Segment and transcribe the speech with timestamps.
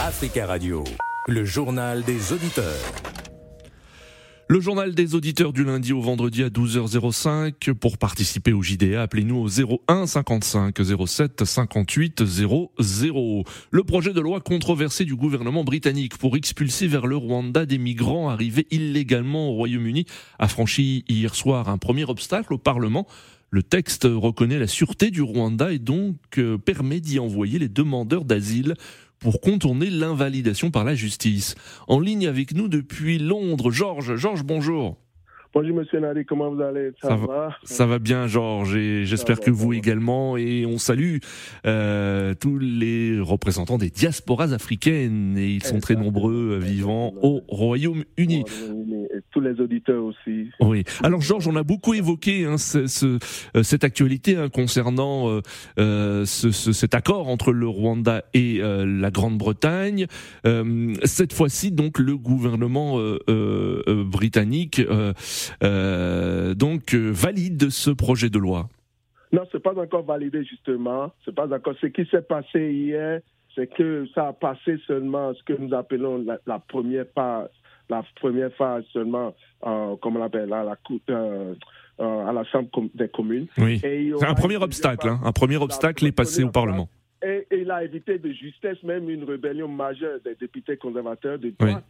[0.00, 0.84] Africa Radio,
[1.26, 2.92] le journal des auditeurs.
[4.46, 7.72] Le journal des auditeurs du lundi au vendredi à 12h05.
[7.72, 9.48] Pour participer au JDA, appelez-nous au
[9.88, 13.44] 01 55 07 58 00.
[13.70, 18.28] Le projet de loi controversé du gouvernement britannique pour expulser vers le Rwanda des migrants
[18.28, 20.04] arrivés illégalement au Royaume-Uni
[20.38, 23.06] a franchi hier soir un premier obstacle au Parlement.
[23.50, 28.24] Le texte reconnaît la sûreté du Rwanda et donc euh, permet d'y envoyer les demandeurs
[28.24, 28.74] d'asile
[29.18, 31.54] pour contourner l'invalidation par la justice.
[31.88, 34.16] En ligne avec nous depuis Londres, Georges.
[34.16, 34.96] Georges, bonjour.
[35.54, 36.90] Bonjour Monsieur Nari, comment vous allez?
[37.00, 41.16] Ça, va, Ça va bien Georges et j'espère que vous également et on salue
[41.66, 48.44] euh, tous les représentants des diasporas africaines et ils sont très nombreux vivant au Royaume-Uni
[49.46, 50.50] les auditeurs aussi.
[50.60, 50.84] Oui.
[51.02, 53.18] Alors Georges, on a beaucoup évoqué hein, ce, ce,
[53.56, 55.40] euh, cette actualité hein, concernant euh,
[55.78, 60.06] euh ce, cet accord entre le Rwanda et euh, la Grande-Bretagne.
[60.46, 62.98] Euh, cette fois-ci, donc, le gouvernement
[64.06, 64.80] britannique
[65.60, 68.68] donc valide ce projet de loi.
[69.32, 71.12] Non, c'est pas encore validé justement.
[71.24, 71.74] C'est pas encore.
[71.80, 73.20] Ce qui s'est passé hier,
[73.56, 77.48] c'est que ça a passé seulement ce que nous appelons la, la première phase
[77.88, 80.76] la première phase seulement, euh, comme on l'appelle, à la
[81.10, 81.54] euh,
[82.00, 83.46] euh, à la Chambre des communes.
[83.58, 83.78] Oui.
[83.80, 85.08] C'est un premier obstacle.
[85.08, 85.20] Hein.
[85.24, 86.88] Un premier obstacle est passé au Parlement.
[87.22, 91.84] Et, il a évité de justesse même une rébellion majeure des députés conservateurs de droite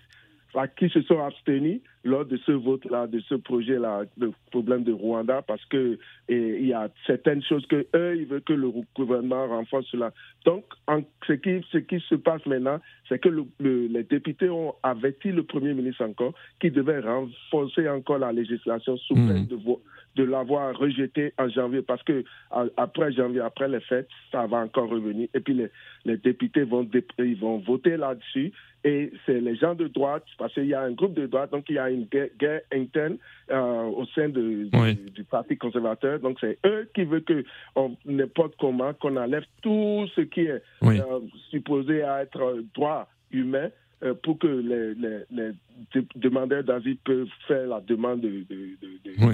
[0.79, 5.43] qui se sont abstenus lors de ce vote-là, de ce projet-là, le problème de Rwanda,
[5.43, 9.87] parce que il y a certaines choses que eux, ils veulent que le gouvernement renforce
[9.91, 10.13] cela.
[10.45, 13.29] Donc, en, ce, qui, ce qui se passe maintenant, c'est que
[13.61, 19.15] les députés ont averti le Premier ministre encore qu'il devait renforcer encore la législation sous
[19.15, 19.47] peine mmh.
[19.47, 19.59] de,
[20.17, 22.25] de l'avoir rejeté en janvier, parce que
[22.77, 25.29] après janvier, après les fêtes, ça va encore revenir.
[25.35, 25.69] Et puis les,
[26.05, 28.53] les députés vont, ils vont voter là-dessus.
[28.85, 31.65] Et c'est les gens de droite, parce qu'il y a un groupe de droite, donc
[31.69, 33.19] il y a une guerre, interne
[33.51, 34.69] euh, au sein de,
[35.15, 36.21] du, Parti conservateur.
[36.21, 37.45] Donc c'est eux qui veulent que
[38.07, 43.69] n'importe comment, qu'on enlève tout ce qui est euh, supposé à être droit humain
[44.23, 44.95] pour que les,
[45.31, 45.53] les,
[46.17, 48.45] demandeurs d'asile peuvent faire la demande de,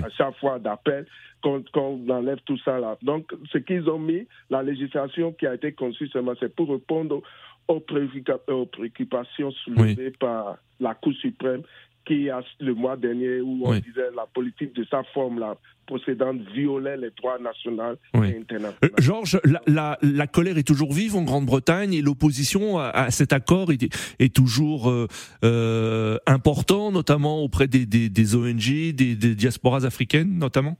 [0.04, 1.06] à chaque fois d'appel,
[1.42, 2.96] qu'on enlève tout ça là.
[3.02, 7.22] Donc, ce qu'ils ont mis, la législation qui a été conçue seulement, c'est pour répondre
[7.68, 11.62] aux, préoccupations soulevées par la Cour suprême
[12.04, 16.40] qui, a, le mois dernier, où on disait la politique de sa forme, la procédante,
[16.54, 18.76] violait les droits nationaux et internationaux.
[18.84, 23.72] Euh, Georges, la, la, colère est toujours vive en Grande-Bretagne et l'opposition à, cet accord
[23.72, 25.06] est, est toujours euh,
[25.44, 30.76] euh, important, notamment auprès des, des, des ONG, des, des diasporas africaines, notamment?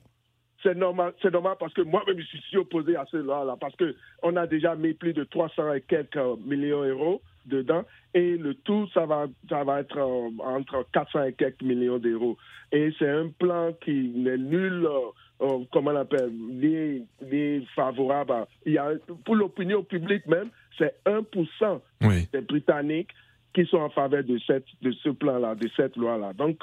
[0.63, 4.37] C'est normal, c'est normal parce que moi-même je suis opposé à cela-là parce que on
[4.37, 6.17] a déjà mis plus de 300 et quelques
[6.47, 7.85] millions d'euros dedans.
[8.15, 12.37] Et le tout ça va ça va être euh, entre 400 et quelques millions d'euros.
[12.71, 14.99] Et c'est un plan qui n'est nul euh,
[15.43, 18.93] euh, comment on appelle ni, ni favorable il y a
[19.25, 20.49] pour l'opinion publique même
[20.79, 21.81] c'est 1%
[22.33, 23.11] des Britanniques
[23.55, 26.63] qui sont en faveur de cette de ce plan là de cette loi là donc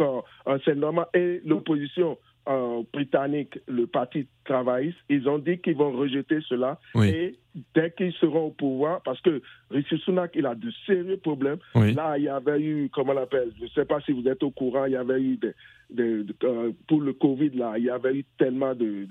[0.65, 1.07] c'est normal.
[1.13, 2.17] Et l'opposition
[2.93, 6.79] britannique, le Parti travailliste, ils ont dit qu'ils vont rejeter cela.
[7.03, 7.35] Et
[7.73, 11.59] dès qu'ils seront au pouvoir, parce que Rishi Sunak, il a de sérieux problèmes.
[11.75, 14.43] Là, il y avait eu, comment on l'appelle, je ne sais pas si vous êtes
[14.43, 15.53] au courant, il y avait eu des,
[15.97, 19.07] euh, pour le Covid, là, il y avait eu tellement de,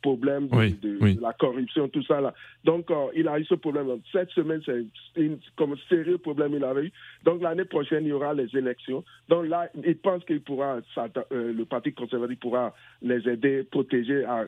[0.00, 2.20] problèmes, de, la corruption, tout ça.
[2.20, 2.32] Là.
[2.64, 3.86] Donc, euh, il a eu ce problème.
[4.12, 6.92] Cette semaine, c'est comme un sérieux problème il avait eu.
[7.24, 9.04] Donc, l'année prochaine, il y aura les élections.
[9.28, 14.46] Donc là, il pense qu'il pourra, euh, le Parti conservateur pourra les aider, protéger à,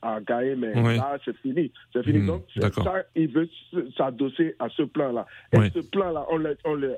[0.00, 1.70] à, gagner, mais là, c'est fini.
[1.92, 2.20] C'est fini.
[2.20, 3.48] Hmm, Donc, ça, il veut
[3.96, 5.26] s'adosser à ce plan-là.
[5.52, 6.26] Et ce plan-là,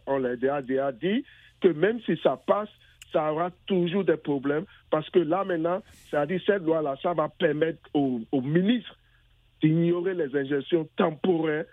[0.06, 1.24] on l'a déjà dit
[1.60, 2.68] que même si ça passe,
[3.12, 7.80] ça aura toujours des problèmes parce que là maintenant, c'est-à-dire cette loi-là, ça va permettre
[7.94, 8.96] aux, ministres
[9.62, 11.66] d'ignorer les injections temporaires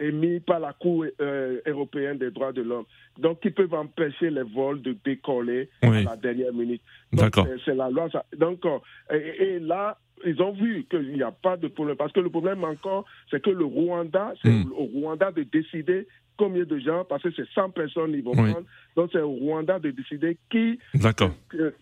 [0.00, 2.86] émises par la Cour euh, européenne des droits de l'homme.
[3.18, 6.80] Donc, ils peuvent empêcher les vols de décoller à la dernière minute.
[7.12, 7.46] D'accord.
[7.64, 8.08] C'est la loi.
[8.36, 8.78] Donc, euh,
[9.10, 11.96] et, là, ils ont vu qu'il n'y a pas de problème.
[11.96, 14.72] Parce que le problème encore, c'est que le Rwanda, c'est hmm.
[14.76, 16.06] au Rwanda de décider
[16.36, 18.64] combien de gens, parce que c'est 100 personnes ils vont prendre.
[18.96, 20.78] Donc c'est au Rwanda de décider qui,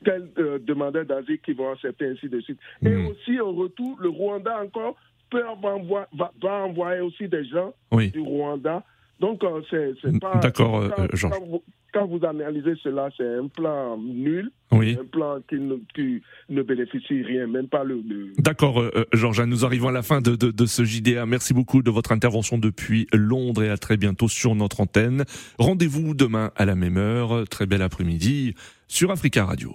[0.05, 2.59] quels euh, demandeurs d'asile qui vont accepter, ainsi de suite.
[2.85, 3.07] Et hmm.
[3.07, 4.97] aussi au retour, le Rwanda encore
[5.31, 8.85] peut va, envoyer aussi des gens du Rwanda
[9.21, 10.37] Donc, euh, c'est pas.
[10.37, 10.85] D'accord,
[11.15, 11.63] Georges quand
[12.01, 14.97] vous analysez cela, c'est un plan nul, oui.
[15.01, 18.03] un plan qui ne, qui ne, bénéficie rien, même pas le.
[18.39, 21.27] D'accord, euh, euh, Georges, nous arrivons à la fin de, de, de, ce JDA.
[21.27, 25.25] Merci beaucoup de votre intervention depuis Londres et à très bientôt sur notre antenne.
[25.59, 27.47] Rendez-vous demain à la même heure.
[27.49, 28.55] Très bel après-midi
[28.89, 29.75] sur Africa Radio.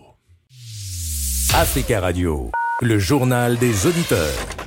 [1.54, 4.67] Africa Radio, le journal des auditeurs.